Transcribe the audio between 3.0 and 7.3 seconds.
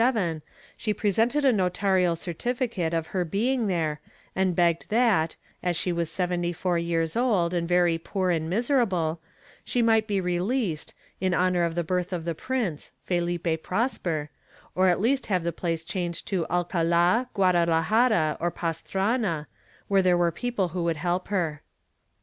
her being there and begged that, as she was 74 years